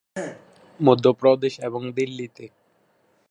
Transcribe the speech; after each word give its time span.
মধ্যপ্রদেশ 0.79 1.53
এবং 1.59 1.81
দিল্লিতে। 1.91 2.45